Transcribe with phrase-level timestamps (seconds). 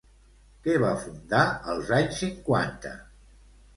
[0.67, 1.43] Què va fundar
[1.75, 2.95] als anys cinquanta?